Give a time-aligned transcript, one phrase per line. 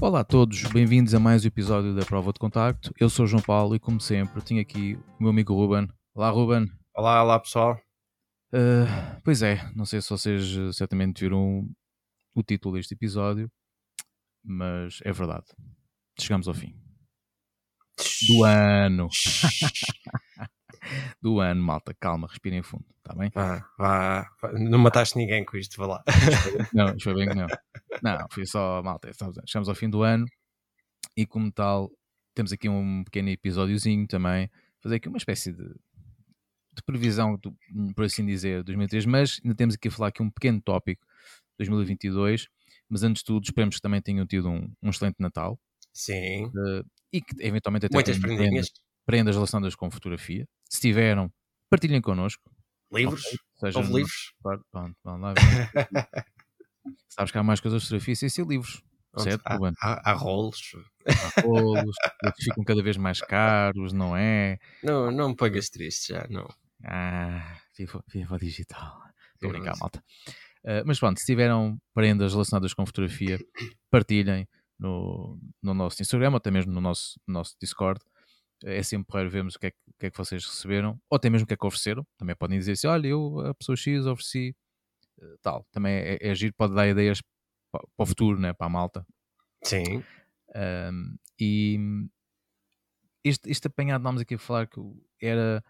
[0.00, 2.94] Olá a todos, bem-vindos a mais um episódio da Prova de Contacto.
[3.00, 5.88] Eu sou o João Paulo e, como sempre, tenho aqui o meu amigo Ruben.
[6.14, 6.70] Olá, Ruben.
[6.94, 7.80] Olá, olá pessoal.
[8.52, 11.68] Uh, pois é, não sei se vocês uh, certamente viram
[12.32, 13.50] o título deste episódio,
[14.44, 15.46] mas é verdade.
[16.16, 16.72] Chegamos ao fim.
[18.28, 19.08] Do ano.
[21.20, 21.92] Do ano, malta.
[21.98, 23.30] Calma, respirem fundo, está bem?
[23.34, 24.52] Vá, vá, vá.
[24.52, 26.04] Não mataste ninguém com isto, vá lá.
[26.72, 27.48] Não, foi bem que não.
[28.02, 29.10] Não, foi só, malta.
[29.46, 30.26] Chegamos ao fim do ano
[31.16, 31.90] e, como tal,
[32.34, 34.50] temos aqui um pequeno episódiozinho também.
[34.80, 37.56] Fazer aqui uma espécie de, de previsão, do,
[37.94, 41.04] por assim dizer, 2003, mas ainda temos aqui a falar aqui um pequeno tópico
[41.58, 42.46] 2022.
[42.88, 45.58] Mas antes de tudo, esperemos que também tenham tido um, um excelente Natal.
[45.92, 46.46] Sim.
[46.46, 48.70] Uh, e que eventualmente até Muitas prendinhas.
[49.04, 50.46] Prendas relacionadas com fotografia.
[50.68, 51.32] Se tiveram,
[51.70, 52.50] partilhem connosco.
[52.92, 53.24] Livros?
[53.24, 53.38] Okay.
[53.60, 54.34] Seja, Houve livros?
[54.42, 55.34] Pronto, pronto, lá.
[57.08, 58.82] Sabes que há mais coisas de fotografia sem ser livros.
[59.16, 60.76] Certo, há, há, há, rolos.
[61.06, 61.96] Há rolos,
[62.36, 64.58] que ficam cada vez mais caros, não é?
[64.82, 66.46] Não, não me ponhas triste já, não.
[66.84, 69.00] Ah, viva, viva digital.
[69.34, 70.02] Estou a brincar, malta.
[70.64, 73.38] Uh, mas pronto, se tiveram prendas relacionadas com fotografia,
[73.90, 74.46] partilhem
[74.78, 78.00] no, no nosso Instagram ou até mesmo no nosso, no nosso Discord.
[78.64, 81.30] É sempre para vermos o que, é, o que, é, que vocês receberam, ou até
[81.30, 82.04] mesmo o que é que ofereceram.
[82.16, 84.54] Também podem dizer assim: olha, eu, a pessoa X, ofereci
[85.42, 85.66] tal.
[85.72, 87.22] Também é, é giro, pode dar ideias
[87.70, 88.52] para, para o futuro, né?
[88.52, 89.06] para a malta.
[89.62, 90.02] Sim.
[90.54, 91.78] Um, e
[93.24, 94.80] este, este apanhado, vamos aqui a falar que
[95.20, 95.62] era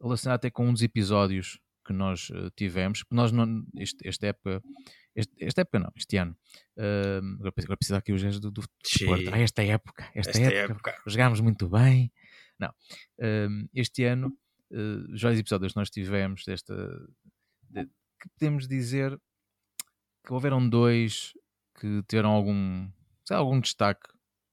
[0.00, 3.04] relacionado até com um dos episódios que nós uh, tivemos.
[3.10, 4.62] Nós, não, este, esta época,
[5.14, 6.36] este, esta época não, este ano,
[6.76, 8.62] uh, agora, agora precisa aqui os gajos do, do
[9.32, 12.12] Ah, esta época, esta, esta época, época, jogámos muito bem.
[12.58, 12.72] Não,
[13.74, 14.36] este ano,
[14.70, 17.29] uh, os vários episódios que nós tivemos desta, de,
[18.20, 19.18] que podemos dizer
[20.24, 21.32] que houveram dois
[21.80, 22.88] que tiveram algum,
[23.24, 24.06] sei, algum destaque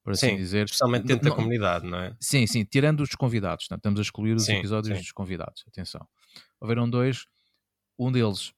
[0.04, 0.66] por assim sim, dizer.
[0.66, 2.16] Especialmente dentro não, da comunidade, não é?
[2.20, 5.04] Sim, sim, tirando os convidados, não, estamos a excluir os sim, episódios sim.
[5.04, 6.08] dos convidados, atenção.
[6.62, 7.26] Houveram dois,
[8.00, 8.54] um deles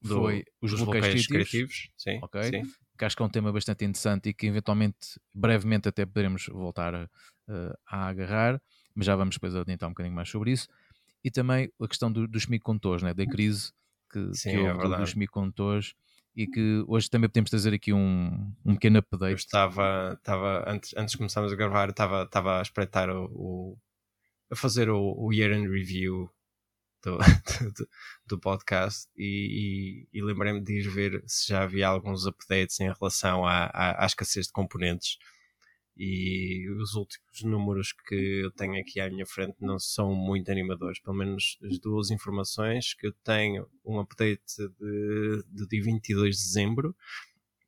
[0.00, 2.42] Do, foi os bloqueios criativos, sim, ok?
[2.44, 2.62] Sim.
[2.96, 6.94] Que acho que é um tema bastante interessante e que eventualmente, brevemente até poderemos voltar
[6.94, 7.08] a,
[7.88, 8.62] a agarrar,
[8.94, 10.68] mas já vamos depois adiantar um bocadinho mais sobre isso.
[11.24, 13.12] E também a questão do, dos semicondutores, né?
[13.12, 13.72] da crise
[14.14, 15.14] que, sim, que houve é dos
[16.36, 19.30] e que hoje também podemos trazer aqui um, um pequeno update.
[19.30, 23.78] Eu estava, estava antes, antes de começarmos a gravar, estava, estava a espreitar o, o
[24.50, 26.30] a fazer o, o year end review
[27.02, 27.18] do,
[27.76, 27.88] do,
[28.26, 32.92] do podcast e, e, e lembrei-me de ir ver se já havia alguns updates em
[32.92, 35.18] relação à, à, à escassez de componentes
[35.96, 41.00] e os últimos números que eu tenho aqui à minha frente não são muito animadores.
[41.00, 46.42] Pelo menos as duas informações que eu tenho, um update de, de dia 22 de
[46.42, 46.96] dezembro,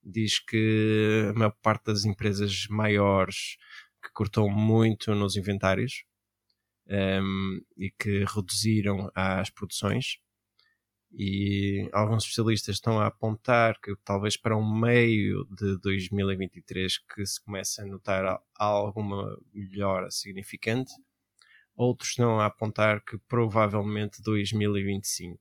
[0.02, 3.56] diz que a maior parte das empresas maiores
[4.02, 6.04] que cortou muito nos inventários
[6.88, 10.18] um, e que reduziram as produções
[11.18, 17.42] e alguns especialistas estão a apontar que talvez para um meio de 2023 que se
[17.42, 20.92] comece a notar alguma melhora significante.
[21.74, 25.40] Outros estão a apontar que provavelmente 2025,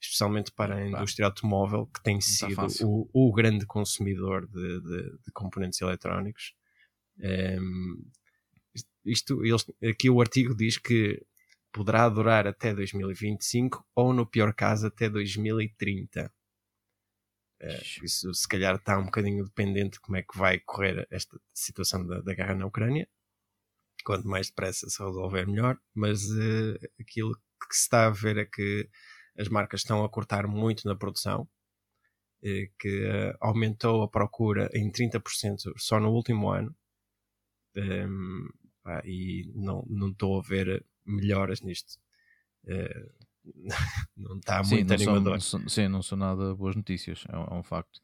[0.00, 5.32] especialmente para a indústria automóvel, que tem sido o, o, grande consumidor de, de, de
[5.32, 6.56] componentes eletrónicos.
[7.20, 8.04] Um,
[9.04, 11.24] isto, eles, aqui o artigo diz que
[11.74, 16.26] poderá durar até 2025 ou, no pior caso, até 2030.
[17.60, 21.06] Uh, eh, isso se calhar está um bocadinho dependente de como é que vai correr
[21.10, 23.08] esta situação da, da guerra na Ucrânia.
[24.04, 25.76] Quanto mais depressa se resolver, melhor.
[25.92, 28.88] Mas uh, aquilo que se está a ver é que
[29.36, 31.42] as marcas estão a cortar muito na produção,
[32.44, 36.72] uh, que aumentou a procura em 30% só no último ano.
[37.76, 38.48] Um,
[38.86, 41.98] ehm, e não, não estou a ver melhoras nisto.
[42.64, 43.24] Uh,
[44.16, 45.34] não está muito sim, animador.
[45.34, 48.00] Não são, sim, não são nada boas notícias, é um, é um, facto.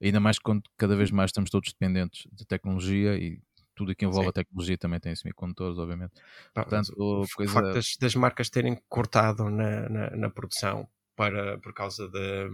[0.00, 3.40] Ainda mais quando cada vez mais estamos todos dependentes de tecnologia e
[3.74, 4.30] tudo que envolve sim.
[4.30, 6.12] a tecnologia também tem semicondutores, obviamente.
[6.54, 7.52] Portanto, o, coisa...
[7.52, 12.48] facto das, das, marcas terem cortado na, na, na, produção para, por causa de,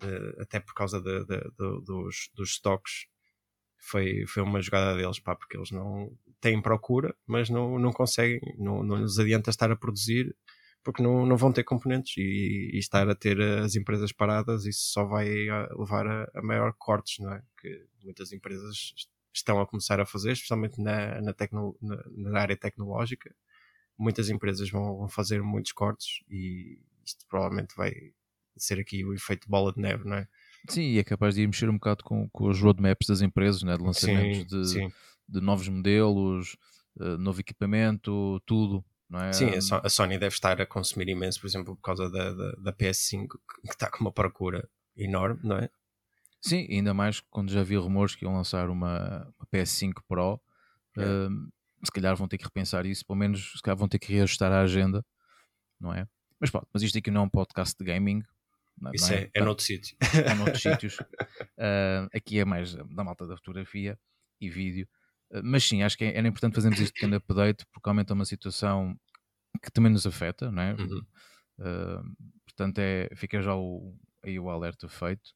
[0.00, 1.40] de até por causa de, de,
[1.84, 3.06] dos, dos stocks
[3.78, 8.40] foi, foi uma jogada deles, pá, porque eles não têm procura, mas não, não conseguem,
[8.58, 10.34] não, não lhes adianta estar a produzir
[10.82, 14.90] porque não, não vão ter componentes e, e estar a ter as empresas paradas isso
[14.92, 15.28] só vai
[15.76, 17.42] levar a, a maior cortes, não é?
[17.60, 18.94] Que muitas empresas
[19.32, 23.34] estão a começar a fazer, especialmente na, na, tecno, na, na área tecnológica.
[23.98, 27.92] Muitas empresas vão, vão fazer muitos cortes e isto provavelmente vai
[28.56, 30.28] ser aqui o efeito bola de neve, não é?
[30.68, 33.76] Sim, é capaz de ir mexer um bocado com, com os roadmaps das empresas, né?
[33.76, 34.92] de lançamentos sim, de, sim.
[35.28, 36.56] de novos modelos,
[37.00, 38.84] uh, novo equipamento, tudo.
[39.08, 39.32] Não é?
[39.32, 42.72] Sim, a Sony deve estar a consumir imenso, por exemplo, por causa da, da, da
[42.74, 43.28] PS5,
[43.64, 45.70] que está com uma procura enorme, não é?
[46.42, 50.38] Sim, ainda mais quando já vi rumores que iam lançar uma, uma PS5 Pro,
[50.98, 51.02] é.
[51.02, 54.12] uh, se calhar vão ter que repensar isso, pelo menos se calhar vão ter que
[54.12, 55.04] reajustar a agenda,
[55.80, 56.06] não é?
[56.38, 58.22] Mas pronto, mas isto aqui não é um podcast de gaming,
[58.94, 59.96] Isso é, é, é noutro sítio.
[60.30, 60.98] É noutros sítios.
[60.98, 63.98] Uh, aqui é mais da malta da fotografia
[64.40, 64.88] e vídeo.
[65.30, 68.24] Uh, mas sim, acho que é, era importante fazermos este pequeno update porque aumenta uma
[68.24, 68.98] situação
[69.62, 70.74] que também nos afeta, não é?
[70.74, 71.02] Uhum.
[71.58, 75.32] Uh, portanto, é, fica já o, aí o alerta feito.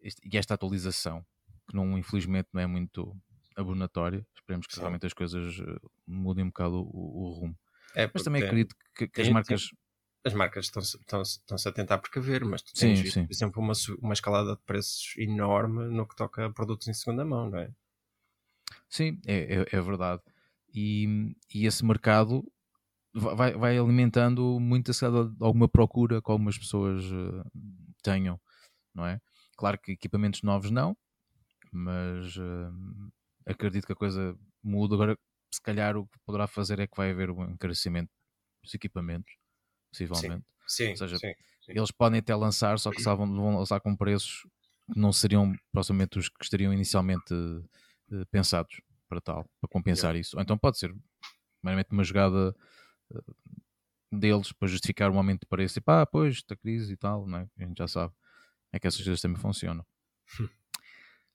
[0.00, 1.24] Este, e esta atualização,
[1.68, 3.16] que não, infelizmente não é muito
[3.56, 4.80] abonatória, esperemos que sim.
[4.80, 5.56] realmente as coisas
[6.06, 7.58] mudem um bocado o, o rumo.
[7.94, 9.70] É Mas também acredito que, que as marcas
[10.26, 13.26] as marcas estão-se estão estão a tentar precaver, mas tu tens, sim, sim.
[13.26, 17.24] por exemplo, uma, uma escalada de preços enorme no que toca a produtos em segunda
[17.24, 17.70] mão, não é?
[18.88, 20.20] Sim, é, é, é verdade.
[20.74, 22.44] E, e esse mercado
[23.14, 24.90] vai, vai alimentando muita
[25.40, 27.44] alguma procura que algumas pessoas uh,
[28.02, 28.40] tenham,
[28.92, 29.20] não é?
[29.56, 30.96] Claro que equipamentos novos não,
[31.72, 33.12] mas uh,
[33.46, 34.96] acredito que a coisa muda.
[34.96, 35.16] Agora,
[35.54, 38.10] se calhar, o que poderá fazer é que vai haver um encarecimento
[38.60, 39.32] dos equipamentos
[39.98, 40.44] possivelmente.
[40.66, 41.32] Sim, Ou seja, sim,
[41.62, 41.72] sim.
[41.72, 44.46] eles podem até lançar, só que vão, vão lançar com preços
[44.92, 50.20] que não seriam proximamente os que estariam inicialmente uh, pensados para tal, para compensar yeah.
[50.20, 50.36] isso.
[50.36, 50.94] Ou então pode ser
[51.62, 52.54] meramente uma jogada
[53.10, 53.36] uh,
[54.12, 57.38] deles para justificar um aumento de preço e pá, pois, esta crise e tal, não
[57.38, 57.48] é?
[57.58, 58.12] a gente já sabe
[58.72, 59.84] é que essas coisas também funcionam.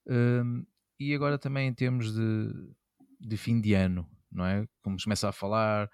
[0.07, 0.65] um,
[0.99, 2.73] e agora também em termos de,
[3.19, 4.67] de fim de ano, não é?
[4.81, 5.89] Como se começa a falar,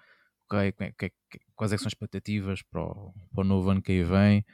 [0.47, 3.91] okay, que, que, quais é são as expectativas para o, para o, novo ano que
[3.91, 4.45] aí vem.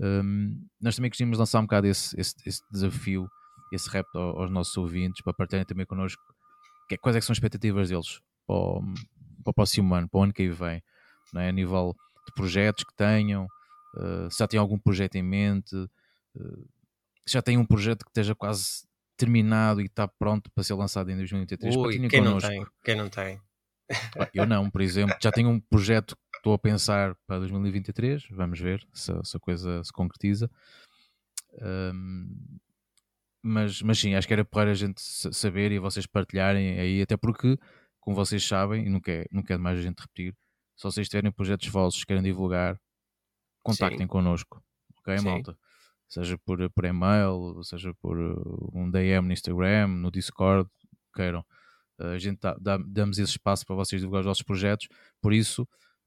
[0.00, 3.28] Um, nós também gostaríamos lançar um bocado esse, esse, esse desafio,
[3.72, 6.22] esse rap aos nossos ouvintes, para partilharem também connosco
[6.88, 8.82] que, quais é são as expectativas deles para o,
[9.44, 10.82] para o próximo ano, para o ano que aí vem,
[11.32, 11.48] não é?
[11.48, 11.94] a nível
[12.26, 13.46] de projetos que tenham,
[13.96, 16.68] uh, se já têm algum projeto em mente, uh,
[17.26, 18.86] se já têm um projeto que esteja quase
[19.16, 21.76] terminado e está pronto para ser lançado em 2023.
[21.76, 22.48] Ui, quem connosco.
[22.48, 22.66] não tem?
[22.84, 23.40] Quem não tem?
[24.34, 28.60] Eu não, por exemplo, já tenho um projeto que estou a pensar para 2023, vamos
[28.60, 30.50] ver se, se a coisa se concretiza.
[31.60, 32.58] Um,
[33.42, 37.16] mas, mas sim, acho que era para a gente saber e vocês partilharem aí, até
[37.16, 37.56] porque,
[38.00, 40.34] como vocês sabem, e não quer, não quer mais a gente repetir,
[40.76, 42.78] se vocês tiverem projetos vossos que querem divulgar,
[43.62, 44.06] contactem sim.
[44.06, 44.62] connosco,
[44.98, 45.24] ok, sim.
[45.24, 45.56] malta?
[46.08, 50.68] Seja por, por e-mail, seja por uh, um DM no Instagram, no Discord,
[51.14, 51.44] queiram
[51.98, 54.88] a gente dá, dá, damos esse espaço para vocês divulgar os vossos projetos,
[55.20, 55.62] por isso,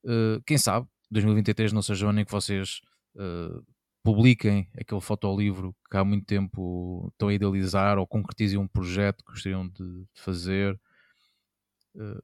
[0.05, 2.79] uh, quem sabe, 2023 não seja o ano em que vocês
[3.15, 3.63] uh,
[4.03, 9.31] publiquem aquele fotolivro que há muito tempo estão a idealizar ou concretizem um projeto que
[9.31, 10.79] gostariam de fazer.
[11.95, 12.21] Uh,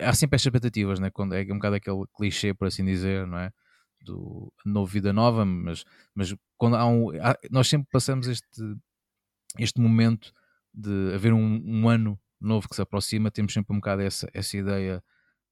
[0.00, 1.10] há sempre estas expectativas, né?
[1.10, 3.52] Quando é um bocado aquele clichê, por assim dizer, não é?
[4.00, 7.10] Do novo vida nova, mas, mas quando há um.
[7.22, 8.46] Há, nós sempre passamos este,
[9.58, 10.32] este momento
[10.74, 14.56] de haver um, um ano novo que se aproxima, temos sempre um bocado essa, essa
[14.56, 15.02] ideia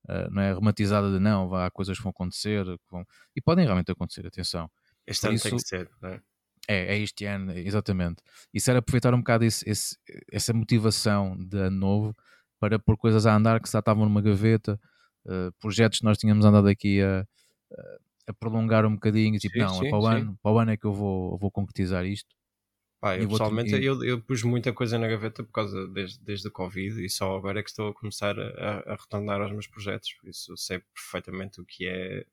[0.09, 3.05] uh, não é, romantizada de não, há coisas que vão acontecer que vão...
[3.35, 4.71] e podem realmente acontecer, atenção.
[5.07, 6.21] Este ano isso, tem que ser, não é?
[6.69, 8.23] É, é este ano, exatamente.
[8.55, 9.97] Isso era aproveitar um bocado esse, esse,
[10.31, 12.17] essa motivação de ano novo
[12.61, 14.79] para pôr coisas a andar que já estavam numa gaveta,
[15.27, 17.27] uh, projetos que nós tínhamos andado aqui a,
[18.29, 20.71] a prolongar um bocadinho, tipo, sim, não, sim, é para, o ano, para o ano
[20.71, 22.35] é que eu vou, vou concretizar isto.
[23.03, 26.51] Pá, eu, pessoalmente eu, eu pus muita coisa na gaveta por causa desde, desde a
[26.53, 30.13] Covid e só agora é que estou a começar a, a retornar aos meus projetos,
[30.13, 32.25] por isso sei perfeitamente o que é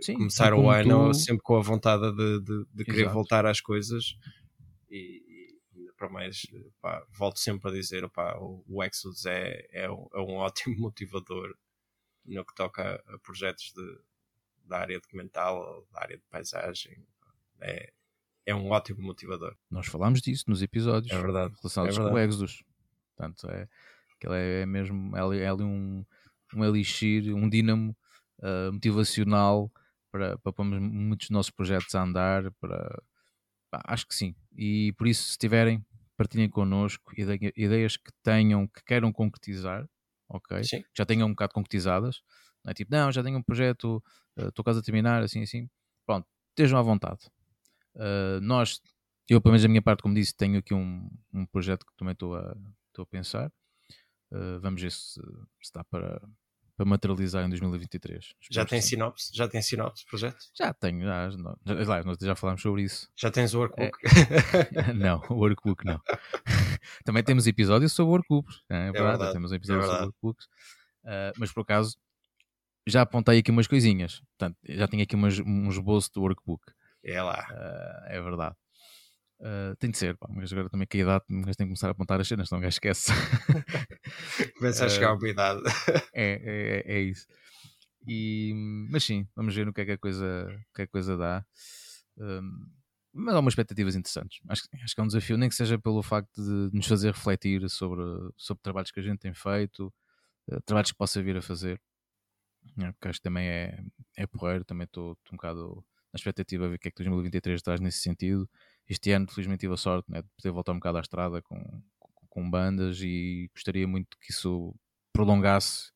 [0.00, 1.14] Sim, começar o ano tu...
[1.14, 3.14] sempre com a vontade de, de, de querer Exato.
[3.14, 4.16] voltar às coisas
[4.90, 5.22] e,
[5.72, 6.48] e para mais
[6.80, 10.80] pá, volto sempre a dizer pá, o, o Exodus é, é, um, é um ótimo
[10.80, 11.56] motivador
[12.24, 14.00] no que toca a, projetos de,
[14.64, 17.06] da área documental, da área de paisagem.
[17.60, 17.92] É,
[18.46, 19.56] é um ótimo motivador.
[19.70, 21.54] Nós falámos disso nos episódios é verdade.
[21.60, 22.08] relacionados é verdade.
[22.08, 22.64] com o Exodus.
[23.16, 23.68] Portanto, é,
[24.24, 26.04] é, é mesmo é, é ali um,
[26.54, 27.96] um elixir, um dínamo
[28.40, 29.70] uh, motivacional
[30.10, 32.50] para, para pôrmos muitos dos nossos projetos a andar.
[32.60, 33.02] Para,
[33.70, 34.34] pá, acho que sim.
[34.56, 35.84] E por isso, se tiverem,
[36.16, 37.12] partilhem connosco
[37.56, 39.88] ideias que tenham, que queiram concretizar,
[40.28, 40.64] ok?
[40.64, 40.84] Sim.
[40.96, 42.22] Já tenham um bocado concretizadas.
[42.64, 44.02] Não é tipo, não, já tenho um projeto,
[44.38, 45.68] uh, estou quase a terminar, assim, assim.
[46.06, 47.28] Pronto, estejam à vontade.
[47.94, 48.80] Uh, nós,
[49.28, 52.12] eu pelo menos da minha parte, como disse, tenho aqui um, um projeto que também
[52.12, 52.56] estou a,
[52.88, 53.52] estou a pensar.
[54.30, 55.20] Uh, vamos ver se,
[55.60, 56.20] se dá para,
[56.76, 58.34] para materializar em 2023.
[58.50, 59.30] Já tem sinopse?
[59.34, 60.38] Já tem sinopse projeto?
[60.54, 63.10] Já tenho, já, já, nós já falámos sobre isso.
[63.16, 63.98] Já tens o workbook?
[64.74, 66.00] É, não, o workbook não.
[67.04, 71.32] Também temos episódios sobre workbooks, é, é verdade, verdade, temos episódios é sobre workbooks, uh,
[71.38, 71.96] mas por acaso
[72.86, 76.64] já apontei aqui umas coisinhas, portanto, já tenho aqui umas, um esboço do workbook.
[77.04, 77.46] É lá.
[77.50, 78.56] Uh, é verdade.
[79.40, 81.88] Uh, tem de ser, pá, mas agora também que a idade, mas tem que começar
[81.88, 83.10] a apontar as cenas, não um gajo esquece.
[84.56, 85.62] Começa a chegar a uma idade.
[86.14, 87.26] É, é, é, isso.
[88.06, 88.52] E,
[88.88, 91.44] mas sim, vamos ver no que é que a coisa, que a coisa dá.
[92.16, 92.66] Um,
[93.12, 94.40] mas há umas expectativas interessantes.
[94.48, 97.68] Acho, acho que é um desafio, nem que seja pelo facto de nos fazer refletir
[97.68, 98.02] sobre,
[98.36, 99.92] sobre trabalhos que a gente tem feito,
[100.50, 101.80] uh, trabalhos que possa vir a fazer.
[102.78, 103.82] É, porque acho que também é,
[104.16, 107.62] é porreiro, também estou um bocado na expectativa de ver o que é que 2023
[107.62, 108.48] traz nesse sentido
[108.88, 111.82] este ano, felizmente, tive a sorte né, de poder voltar um bocado à estrada com,
[112.28, 114.74] com, bandas e gostaria muito que isso
[115.12, 115.92] prolongasse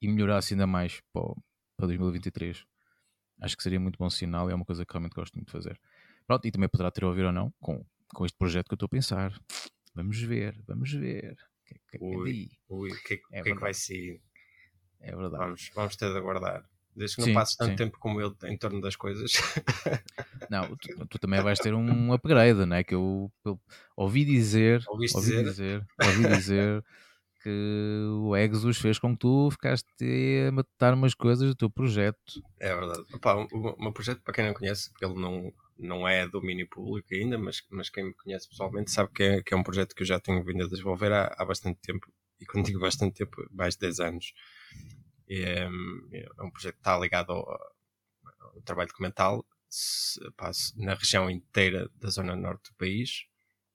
[0.00, 1.34] e melhorasse ainda mais para,
[1.76, 2.64] para 2023.
[3.40, 5.52] Acho que seria muito bom sinal e é uma coisa que realmente gosto muito de
[5.52, 5.80] fazer.
[6.26, 7.84] Pronto, e também poderá ter a ouvir ou não com,
[8.14, 9.32] com este projeto que eu estou a pensar.
[9.94, 11.36] Vamos ver, vamos ver.
[11.64, 14.22] Que, que, ui, ui, o que, é que, é que vai ser?
[15.00, 15.44] É verdade.
[15.44, 16.68] Vamos, vamos ter de aguardar.
[16.98, 17.76] Desde que não sim, passes tanto sim.
[17.76, 19.32] tempo como eu em torno das coisas.
[20.50, 22.82] Não, tu, tu, também vais ter um upgrade, né?
[22.82, 23.60] Que eu, eu
[23.96, 25.44] ouvi dizer, ouvi dizer?
[25.44, 26.84] dizer, ouvi dizer
[27.40, 29.86] que o Exos fez com que tu ficaste
[30.48, 32.42] a matar umas coisas do teu projeto.
[32.58, 33.04] É verdade.
[33.14, 36.68] Opa, o, o meu projeto, para quem não conhece, porque ele não, não é domínio
[36.68, 39.94] público ainda, mas, mas quem me conhece pessoalmente sabe que é, que é um projeto
[39.94, 42.10] que eu já tenho vindo a desenvolver há, há bastante tempo.
[42.40, 44.32] E quando digo bastante tempo, mais de 10 anos.
[45.30, 47.48] É, é um projeto que está ligado ao,
[48.40, 50.18] ao trabalho documental se,
[50.76, 53.26] na região inteira da zona norte do país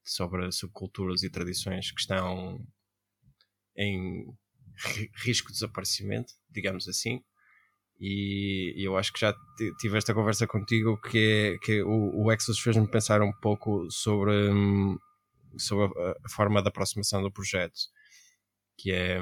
[0.03, 2.59] sobre subculturas e tradições que estão
[3.77, 4.25] em
[5.23, 7.23] risco de desaparecimento, digamos assim.
[7.99, 9.33] E, eu acho que já
[9.79, 14.49] tive esta conversa contigo que, é, que o, o Exos fez-me pensar um pouco sobre,
[15.57, 17.79] sobre a, forma da aproximação do projeto,
[18.77, 19.19] que é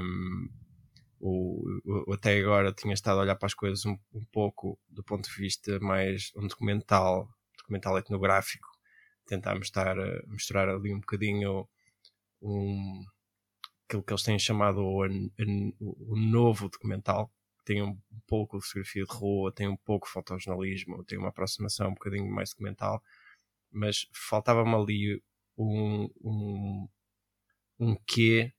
[1.22, 5.04] o, o, até agora tinha estado a olhar para as coisas um, um, pouco do
[5.04, 8.68] ponto de vista mais um documental, documental etnográfico,
[9.28, 9.96] tentar mostrar,
[10.28, 11.70] misturar ali um bocadinho
[12.42, 13.06] um,
[13.88, 17.32] aquilo que eles têm chamado o, o, o novo documental,
[17.64, 21.90] tem um pouco de fotografia de rua, tem um pouco de fotojornalismo, tem uma aproximação
[21.90, 23.02] um bocadinho mais documental,
[23.72, 25.24] mas faltava-me ali
[25.56, 26.90] um, um,
[27.80, 28.52] um quê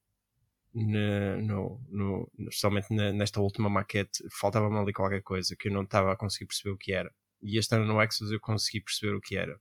[0.75, 6.17] no, no, especialmente nesta última maquete, faltava-me ali qualquer coisa que eu não estava a
[6.17, 7.13] conseguir perceber o que era.
[7.43, 9.61] E este ano no Exos eu consegui perceber o que era.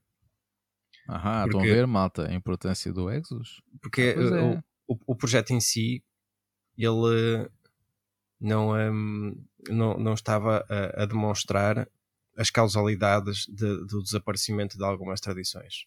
[1.08, 3.62] Aham, porque, estão a ver, malta, a importância do Exos?
[3.80, 4.42] Porque ah, é.
[4.86, 6.02] o, o, o, projeto em si,
[6.78, 7.50] ele
[8.40, 11.88] não, um, não, não estava a, a demonstrar
[12.36, 15.86] as causalidades de, do desaparecimento de algumas tradições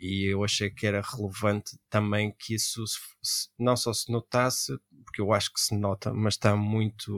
[0.00, 2.84] e eu achei que era relevante também que isso
[3.22, 7.12] se, não só se notasse, porque eu acho que se nota, mas está muito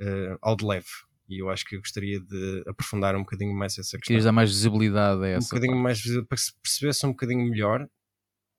[0.00, 0.88] uh, ao de leve.
[1.28, 4.00] E eu acho que eu gostaria de aprofundar um bocadinho mais essa questão.
[4.06, 5.46] Querias dar mais visibilidade a essa.
[5.46, 5.82] Um bocadinho parte.
[5.82, 7.88] mais visibilidade, para que se percebesse um bocadinho melhor.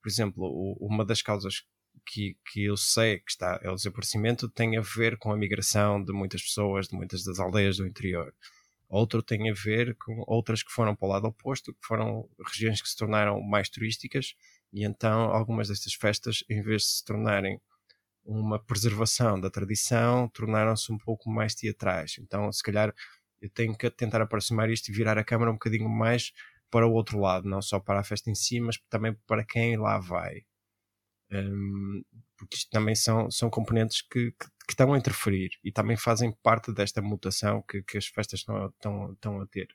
[0.02, 1.64] Por exemplo, o, uma das causas
[2.06, 6.04] que, que eu sei que está é o desaparecimento tem a ver com a migração
[6.04, 8.34] de muitas pessoas, de muitas das aldeias do interior
[8.92, 12.82] outro tem a ver com outras que foram para o lado oposto, que foram regiões
[12.82, 14.36] que se tornaram mais turísticas,
[14.74, 17.60] e então algumas destas festas, em vez de se tornarem
[18.26, 22.16] uma preservação da tradição, tornaram-se um pouco mais teatrais.
[22.20, 22.94] Então, se calhar,
[23.42, 26.32] eu tenho que tentar aproximar isto e virar a câmera um bocadinho mais
[26.70, 29.78] para o outro lado, não só para a festa em si, mas também para quem
[29.78, 30.44] lá vai.
[31.32, 32.04] Um,
[32.38, 36.36] porque isto também são, são componentes que, que, que, estão a interferir e também fazem
[36.44, 39.68] parte desta mutação que, que as festas estão, estão, estão a ter.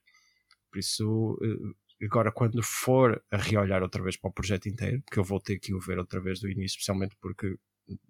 [0.71, 5.19] Por isso, eh, agora, quando for a reolhar outra vez para o projeto inteiro, que
[5.19, 7.57] eu vou ter que o ver outra vez do início, especialmente porque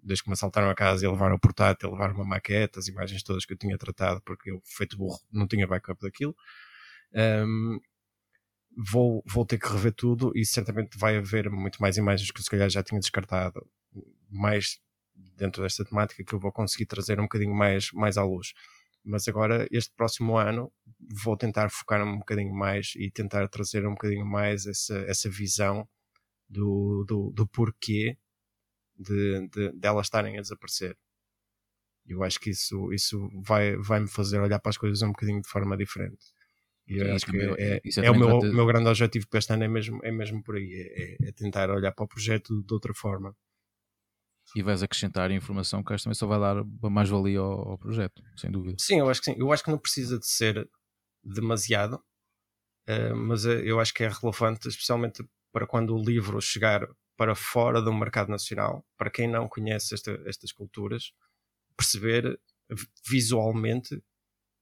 [0.03, 3.23] desde que me assaltaram a casa e levaram o portátil, levaram uma maqueta, as imagens
[3.23, 6.35] todas que eu tinha tratado, porque eu, feito burro, não tinha backup daquilo.
[7.13, 7.79] Um,
[8.77, 12.49] vou, vou ter que rever tudo e certamente vai haver muito mais imagens que se
[12.49, 13.67] calhar já tinha descartado,
[14.29, 14.79] mais
[15.15, 18.53] dentro desta temática que eu vou conseguir trazer um bocadinho mais, mais à luz.
[19.03, 20.71] Mas agora, este próximo ano,
[21.23, 25.87] vou tentar focar um bocadinho mais e tentar trazer um bocadinho mais essa, essa visão
[26.49, 28.17] do, do, do porquê
[28.97, 30.97] de, de, de elas estarem a desaparecer.
[32.05, 35.41] Eu acho que isso, isso vai, vai me fazer olhar para as coisas um bocadinho
[35.41, 36.36] de forma diferente.
[36.87, 39.63] E eu acho que é, é, é o meu, meu grande objetivo para este ano
[39.63, 42.93] é mesmo, é mesmo por aí, é, é, tentar olhar para o projeto de outra
[42.93, 43.35] forma.
[44.55, 48.23] e vais acrescentar informação que acho também só vai dar mais valia ao, ao, projeto,
[48.37, 48.77] sem dúvida.
[48.79, 49.37] Sim, eu acho que sim.
[49.37, 50.69] Eu acho que não precisa de ser
[51.21, 51.95] demasiado,
[52.87, 57.35] uh, mas uh, eu acho que é relevante, especialmente para quando o livro chegar para
[57.35, 61.11] fora do mercado nacional, para quem não conhece esta, estas culturas,
[61.75, 62.39] perceber
[63.05, 64.01] visualmente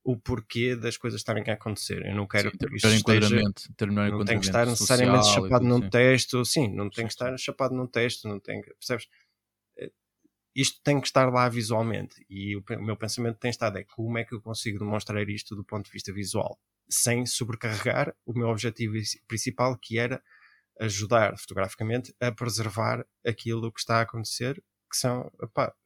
[0.06, 2.06] o porquê das coisas estarem a acontecer.
[2.06, 6.46] Eu não quero sim, que isto esteja, não tem que estar necessariamente chapado num texto,
[6.46, 9.08] sim, não tem que estar chapado num texto, não tem que, percebes?
[9.80, 9.92] Eh,
[10.56, 14.20] isto tem que estar lá visualmente e o, o meu pensamento tem estado é como
[14.20, 18.48] é que eu consigo demonstrar isto do ponto de vista visual sem sobrecarregar o meu
[18.48, 18.94] objetivo
[19.28, 20.22] principal que era
[20.80, 24.64] ajudar fotograficamente a preservar aquilo que está a acontecer,
[24.96, 25.30] que são,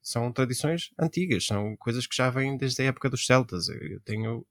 [0.02, 3.68] são tradições antigas, são coisas que já vêm desde a época dos celtas.
[3.70, 4.46] Eu tenho,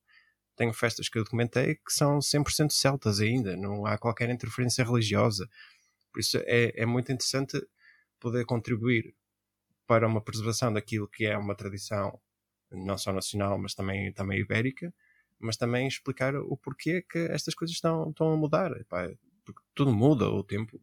[0.56, 5.48] tenho festas que eu documentei que são 100% celtas ainda, não há qualquer interferência religiosa.
[6.12, 7.64] Por isso é, é muito interessante
[8.18, 9.14] poder contribuir
[9.86, 12.20] para uma preservação daquilo que é uma tradição
[12.70, 14.92] não só nacional, mas também, também ibérica,
[15.38, 18.72] mas também explicar o porquê que estas coisas estão, estão a mudar
[19.44, 20.78] porque tudo muda, o tempo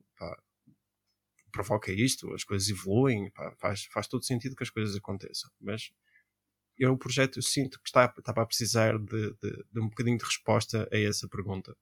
[1.56, 5.50] provoca isto, as coisas evoluem, pá, faz, faz todo sentido que as coisas aconteçam.
[5.62, 5.90] Mas
[6.78, 10.18] eu, o projeto, eu sinto que está, estava a precisar de, de, de, um bocadinho
[10.18, 11.74] de resposta a essa pergunta.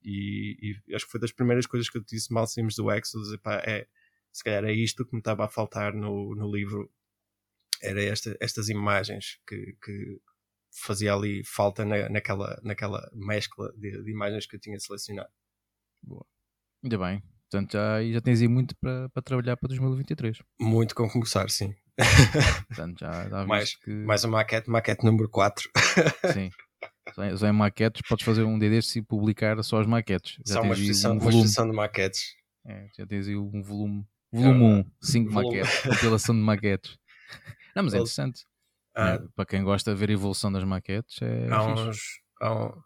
[0.00, 3.32] E, e, acho que foi das primeiras coisas que eu disse mal saímos do Exodus,
[3.32, 3.88] e, pá, é,
[4.32, 6.88] se calhar é isto que me estava a faltar no, no livro,
[7.82, 10.20] era esta, estas imagens que, que
[10.70, 15.32] fazia ali falta na, naquela, naquela mescla de, de imagens que eu tinha selecionado.
[16.00, 16.24] Boa.
[16.84, 17.35] Ainda bem.
[17.50, 20.38] Portanto, já, já tens aí muito para, para trabalhar para 2023.
[20.60, 21.74] Muito com começar, sim.
[22.68, 23.90] Portanto, já, mais, que...
[23.90, 25.70] mais uma maquete, maquete número 4.
[26.32, 26.50] sim.
[27.36, 30.38] Só em, maquetes, podes fazer um dia destes e publicar só as maquetes.
[30.44, 31.48] Já só uma exposição, um volume.
[31.48, 32.34] de maquetes.
[32.66, 34.04] É, já tens aí um volume.
[34.32, 35.80] Volume 1, um, 5 maquetes.
[35.82, 36.98] Compilação de maquetes.
[37.76, 38.44] Não, mas é interessante.
[38.94, 41.48] Ah, é, para quem gosta de ver a evolução das maquetes, é.
[41.48, 41.98] Há uns,
[42.40, 42.82] há um,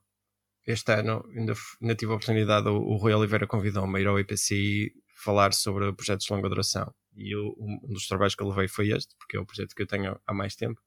[0.66, 4.18] este ano ainda, ainda tive a oportunidade, o, o Rui Oliveira convidou-me a ir ao
[4.18, 6.94] IPCI falar sobre projetos de longa duração.
[7.14, 9.82] E eu, um dos trabalhos que eu levei foi este, porque é o projeto que
[9.82, 10.80] eu tenho há mais tempo.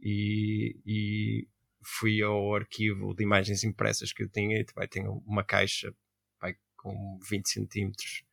[0.00, 1.48] E, e
[1.82, 5.94] fui ao arquivo de imagens impressas que eu tinha e vai, tenho uma caixa
[6.40, 8.24] vai, com 20 centímetros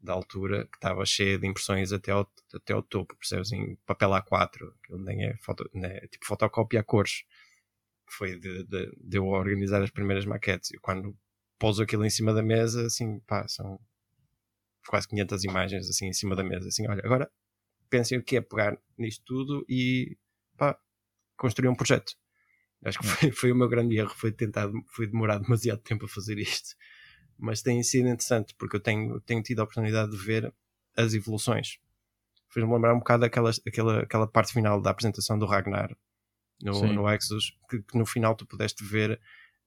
[0.00, 3.50] de altura que estava cheia de impressões até ao, até ao topo, percebes?
[3.52, 7.24] Em papel A4, que nem é, foto, é tipo fotocópia a cores
[8.08, 10.70] foi de, de, de, eu organizar as primeiras maquetes.
[10.70, 11.16] E quando
[11.58, 13.80] pouso aquilo em cima da mesa, assim, pá, são
[14.86, 16.68] quase 500 imagens assim em cima da mesa.
[16.68, 17.30] Assim, olha, agora
[17.90, 20.16] pensem o que é pegar nisto tudo e
[20.56, 20.78] pá,
[21.36, 22.14] construir um projeto.
[22.84, 26.08] Acho que foi, foi o meu grande erro, foi tentar, foi demorar demasiado tempo a
[26.08, 26.76] fazer isto.
[27.38, 30.52] Mas tem sido interessante porque eu tenho, tenho tido a oportunidade de ver
[30.96, 31.78] as evoluções.
[32.48, 35.94] Fez-me lembrar um bocado aquela, aquela, aquela parte final da apresentação do Ragnar,
[36.62, 39.20] no, no Exodus, que, que, no final tu pudeste ver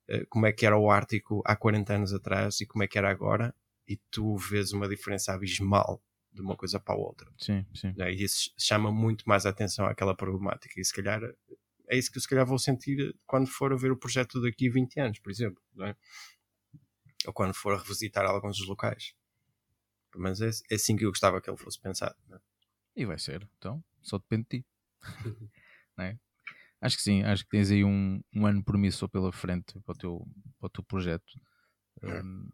[0.10, 2.98] uh, como é que era o Ártico há 40 anos atrás e como é que
[2.98, 3.54] era agora,
[3.88, 7.32] e tu vês uma diferença abismal de uma coisa para a outra.
[7.38, 7.94] Sim, sim.
[7.98, 8.14] Né?
[8.14, 10.80] E isso chama muito mais a atenção àquela problemática.
[10.80, 11.22] E se calhar
[11.90, 14.70] é isso que eu se calhar vou sentir quando for a ver o projeto daqui
[14.70, 15.62] a 20 anos, por exemplo.
[15.82, 15.96] É?
[17.26, 19.16] Ou quando for a revisitar alguns dos locais.
[20.16, 22.16] Mas é, é assim que eu gostava que ele fosse pensado.
[22.32, 22.40] É?
[22.96, 24.66] E vai ser, então, só depende de ti.
[25.98, 26.20] não é?
[26.82, 29.98] Acho que sim, acho que tens aí um, um ano promissor pela frente para o
[29.98, 30.28] teu,
[30.60, 31.26] para o teu projeto.
[32.02, 32.48] Um,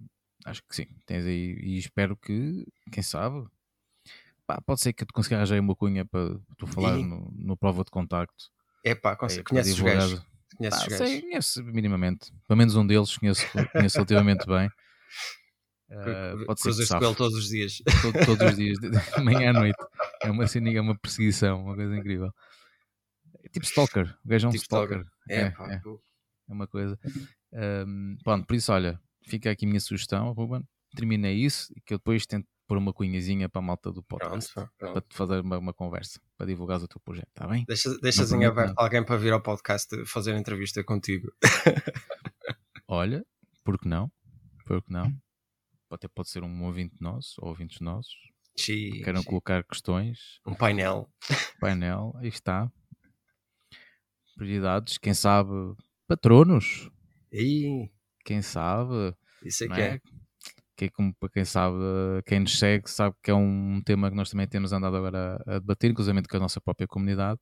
[0.45, 3.45] acho que sim, tens aí e espero que, quem sabe,
[4.47, 7.55] pá, pode ser que eu te consiga arranjar uma cunha para, tu falar no, no,
[7.55, 8.45] prova de contacto.
[8.83, 10.25] É pá, conheces os gajos?
[10.57, 12.31] Conheces ah, sei, conheço minimamente.
[12.47, 14.69] Pelo menos um deles conheço, conheço relativamente bem.
[15.87, 17.81] Uh, pode ser Cruzas com ele todos os dias.
[18.01, 19.77] Todo, todos os dias, de manhã à noite.
[20.23, 22.33] É uma, assim, é uma perseguição, uma coisa incrível.
[23.55, 24.17] Tipo Stalker.
[24.25, 24.97] O gajo é um tipo Stalker.
[24.97, 25.13] stalker.
[25.29, 25.81] É, é, pá, é, é,
[26.53, 26.99] uma coisa.
[27.53, 30.61] Um, pronto, por isso, olha, fica aqui a minha sugestão, Ruben.
[30.93, 34.53] Terminei isso e que eu depois tento pôr uma cunhazinha para a malta do podcast.
[34.53, 34.91] Pronto, pronto.
[34.91, 37.63] Para te fazer uma, uma, conversa, para divulgar o teu projeto, está bem?
[37.65, 41.31] Deixa, deixas em aberto alguém para vir ao podcast fazer entrevista contigo.
[42.89, 43.25] olha,
[43.63, 44.11] por que não?
[44.65, 45.09] Por que não?
[45.89, 48.15] Até pode ser um ouvinte nosso ou ouvintes nossos.
[48.57, 50.41] Sim, queiram colocar questões.
[50.45, 51.09] Um painel.
[51.61, 52.69] Painel, aí está
[54.35, 55.51] prioridades, quem sabe
[56.07, 56.89] patronos.
[57.31, 57.89] E
[58.23, 59.15] quem sabe.
[59.43, 60.01] Isso é que é.
[60.77, 61.77] Que, como, para quem sabe,
[62.25, 65.59] quem nos segue, sabe que é um tema que nós também temos andado agora a,
[65.59, 67.39] debater, inclusive com a nossa própria comunidade.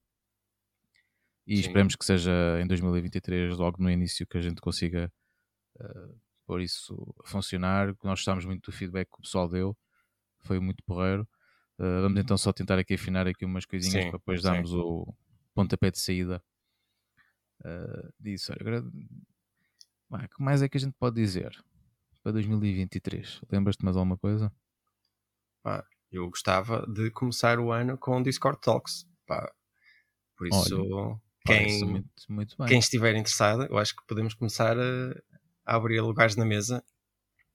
[1.48, 1.62] E Sim.
[1.62, 5.12] esperemos que seja em 2023, logo no início, que a gente consiga
[5.80, 7.88] uh, pôr isso a funcionar.
[8.04, 9.76] Nós gostamos muito do feedback que o pessoal deu,
[10.44, 11.28] foi muito porreiro.
[11.80, 14.48] Uh, vamos então só tentar aqui afinar aqui umas coisinhas Sim, para depois sim.
[14.48, 15.12] darmos o
[15.56, 16.42] pontapé de saída
[17.65, 18.52] uh, disso.
[18.52, 18.62] Olha,
[20.10, 21.58] Agora, o que mais é que a gente pode dizer
[22.21, 23.41] para 2023?
[23.52, 24.52] Lembras-te mais alguma coisa?
[25.63, 29.08] Pá, eu gostava de começar o ano com Discord Talks.
[29.26, 29.52] Pá,
[30.38, 32.67] por isso, Parece quem, muito, muito bem.
[32.67, 35.13] quem estiver interessado, eu acho que podemos começar a,
[35.65, 36.84] abrir lugares na mesa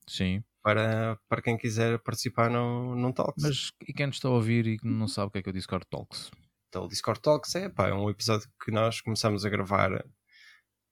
[0.07, 3.43] Sim, para, para quem quiser participar no, num Talks.
[3.43, 5.53] mas e quem nos está a ouvir e não sabe o que é que é
[5.53, 6.31] o Discord Talks?
[6.69, 10.05] Então, o Discord Talks é, pá, é um episódio que nós começamos a gravar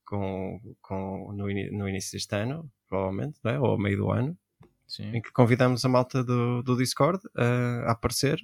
[0.04, 3.58] com, com, no, ini- no início deste ano, provavelmente, é?
[3.58, 4.38] ou ao meio do ano,
[4.86, 8.38] Sim, em que convidamos a malta do, do Discord uh, a aparecer.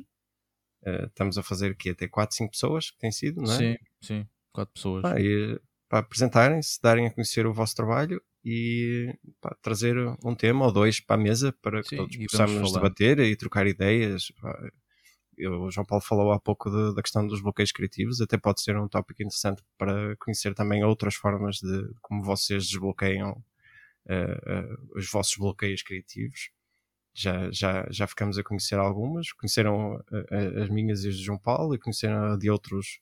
[0.85, 3.57] Uh, estamos a fazer aqui até 4, 5 pessoas, que tem sido, não é?
[3.57, 5.03] sim, sim, quatro pessoas.
[5.03, 10.65] Pá, e, para apresentarem-se, darem a conhecer o vosso trabalho e pá, trazer um tema
[10.65, 14.33] ou dois para a mesa para que Sim, todos possamos debater e trocar ideias.
[14.41, 14.71] Pá,
[15.41, 18.77] o João Paulo falou há pouco de- da questão dos bloqueios criativos, até pode ser
[18.77, 23.43] um tópico interessante para conhecer também outras formas de como vocês desbloqueiam
[24.09, 26.51] eh, eh, os vossos bloqueios criativos.
[27.15, 31.39] Já, já, já ficamos a conhecer algumas, conheceram eh, as minhas e as de João
[31.39, 33.01] Paulo e conheceram a de outros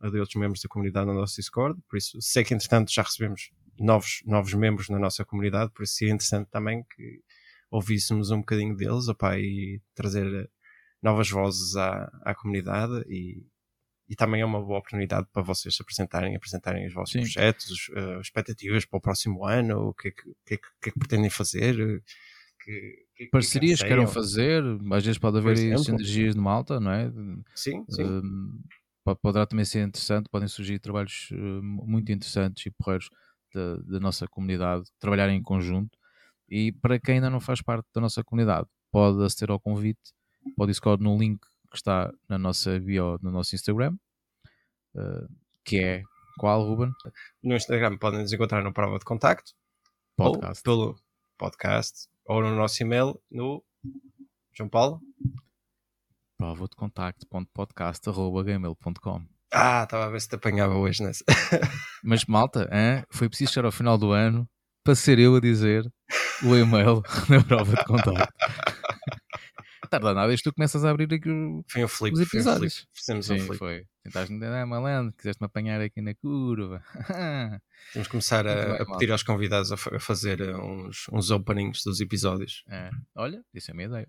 [0.00, 3.02] a de outros membros da comunidade no nosso Discord, por isso sei que entretanto já
[3.02, 7.22] recebemos novos, novos membros na nossa comunidade, por isso seria interessante também que
[7.70, 10.50] ouvíssemos um bocadinho deles opá, e trazer
[11.06, 13.46] novas vozes à, à comunidade e,
[14.08, 17.20] e também é uma boa oportunidade para vocês se apresentarem, apresentarem os vossos Sim.
[17.20, 20.98] projetos, eh, expectativas para o próximo ano, o que é que, é que, é que
[20.98, 22.00] pretendem fazer, eh,
[22.62, 27.10] que, Parcerias que queiram fazer, às vezes pode haver sinergias de malta, não é?
[27.54, 28.20] Sim, sim.
[29.04, 33.08] Pode- poderá também ser interessante, podem surgir trabalhos uh, muito interessantes e porreiros
[33.54, 35.96] da, da nossa comunidade, trabalharem em conjunto.
[36.48, 40.00] E para quem ainda não faz parte da nossa comunidade, pode aceder ao convite,
[40.56, 43.96] pode Discord no link que está na nossa bio, no nosso Instagram,
[44.94, 45.26] uh,
[45.64, 46.02] que é
[46.38, 46.92] qual, Ruben?
[47.42, 49.52] No Instagram podem nos encontrar no prova de contacto.
[50.16, 50.58] Podcast.
[50.58, 50.96] Ou pelo
[51.38, 52.08] podcast.
[52.26, 53.64] Ou no nosso e-mail no
[54.52, 55.00] João Paulo.
[56.36, 61.24] Prova de contacto.podcast.gmail.com Ah, estava a ver se te apanhava hoje nessa.
[62.04, 63.02] Mas malta, hã?
[63.10, 64.46] foi preciso chegar ao final do ano
[64.84, 65.90] para ser eu a dizer
[66.44, 68.34] o e-mail na prova de contacto.
[69.86, 71.64] Tarda nada, isto tu começas a abrir aqui o...
[71.68, 72.12] Foi um flip.
[72.14, 72.36] Os Foi um flip.
[72.36, 72.86] episódios.
[72.92, 73.58] Fizemos um Sim, flip.
[73.58, 73.86] foi.
[74.02, 76.82] Tentaste me dar malandro, quiseste-me apanhar aqui na curva.
[77.92, 81.06] Temos que começar a, bem, a pedir aos convidados a, fa- a fazer uh, uns,
[81.12, 82.64] uns openings dos episódios.
[82.68, 84.08] É, olha, isso é a minha ideia.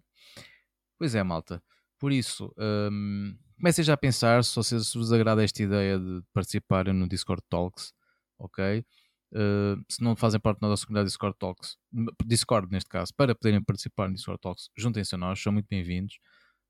[0.97, 1.61] Pois é, malta.
[1.99, 2.53] Por isso,
[2.91, 7.07] hum, comecem já a pensar se vocês se vos agrada esta ideia de participarem no
[7.07, 7.91] Discord Talks,
[8.37, 8.85] ok?
[9.31, 11.77] Uh, se não fazem parte da nossa comunidade Discord Talks,
[12.25, 16.19] Discord neste caso, para poderem participar no Discord Talks, juntem-se a nós, são muito bem-vindos.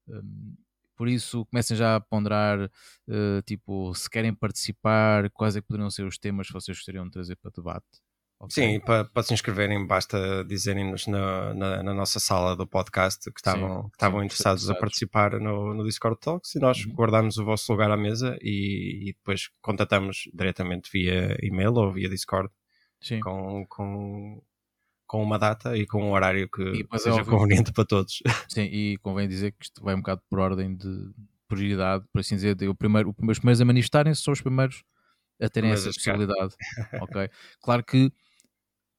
[0.07, 0.55] Hum,
[0.95, 5.91] por isso, comecem já a ponderar, uh, tipo, se querem participar, quais é que poderiam
[5.91, 7.85] ser os temas que vocês gostariam de trazer para debate.
[8.39, 8.49] Ok?
[8.53, 13.31] Sim, e para, para se inscreverem, basta dizerem-nos na, na, na nossa sala do podcast
[13.31, 16.85] que estavam, Sim, que estavam sim, interessados a participar no, no Discord Talks e nós
[16.85, 16.93] Uhum.
[16.93, 22.09] guardamos o vosso lugar à mesa e, e depois contatamos diretamente via e-mail ou via
[22.09, 22.49] Discord
[23.01, 23.19] Sim.
[23.19, 24.41] com, com,
[25.05, 28.19] com uma data e com um horário que E é seja óbvio- conveniente para todos.
[28.49, 31.11] Sim, e convém dizer que isto vai um bocado por ordem de
[31.47, 32.57] prioridade, por assim dizer.
[32.69, 34.83] O primeiro, os primeiros a manifestarem-se são os primeiros
[35.41, 36.53] a terem Primeiros essa possibilidade.
[37.01, 37.29] ok?
[37.61, 38.11] Claro que,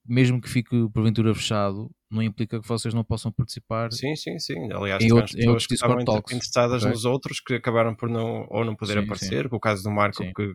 [0.09, 3.93] mesmo que fique porventura fechado, não implica que vocês não possam participar.
[3.93, 4.73] Sim, sim, sim.
[4.73, 6.91] Aliás, Em outro- pessoas que estavam Talks, interessadas ok?
[6.93, 9.47] nos outros que acabaram por não, ou não poder Sim, aparecer.
[9.53, 10.55] O caso do Marco que, que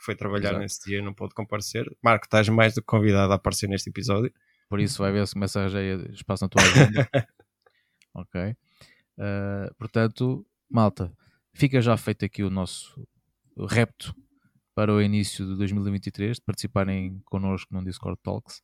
[0.00, 0.60] foi- trabalhar Exato.
[0.60, 1.84] nesse dia e não pôde comparecer.
[2.02, 4.32] Marco, estás mais do que convidado a aparecer neste episódio.
[4.68, 6.62] Por isso, vai ver se começa a arranjar espaço na tua
[7.04, 7.08] agenda.
[8.14, 8.56] ok?
[9.18, 11.12] Uh, portanto, malta,
[11.54, 13.06] fica já feito aqui o nosso
[13.68, 14.14] repto
[14.74, 18.60] para o início de 2023, de participarem connosco no Discord Talks.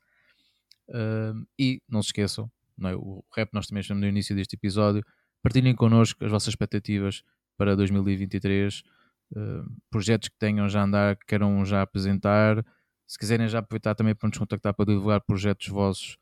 [1.58, 2.94] E não se esqueçam, não é?
[2.94, 5.04] o repto nós também chamamos no início deste episódio,
[5.42, 7.22] partilhem connosco as vossas expectativas
[7.56, 8.82] para 2023,
[9.32, 12.64] uh, projetos que tenham já a andar, que queiram já apresentar,
[13.06, 16.16] se quiserem já aproveitar também para nos contactar para divulgar projetos vossos,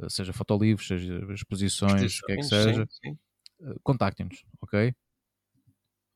[0.00, 2.88] eh, seja fotolivros, seja exposições, o que é que seja,
[3.62, 4.94] eh, contactem-nos, ok?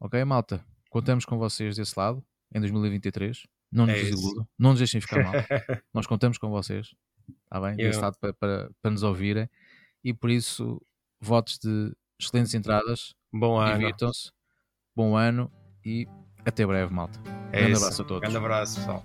[0.00, 0.64] Ok, malta?
[0.88, 3.46] Contamos com vocês desse lado em 2023.
[3.70, 5.34] Não nos É desiludam, não nos deixem ficar mal.
[5.92, 6.94] Nós contamos com vocês,
[7.44, 7.76] está bem?
[8.00, 9.48] Lado para, para, para nos ouvirem.
[10.02, 10.80] E por isso,
[11.20, 13.78] votos de excelentes entradas, Bom ano.
[13.78, 14.30] divirtam-se,
[14.94, 15.50] bom ano
[15.84, 16.06] e
[16.44, 17.18] até breve, malta.
[17.52, 17.82] É Grande isso.
[17.84, 18.20] abraço a todos.
[18.20, 19.04] Grande abraço, pessoal.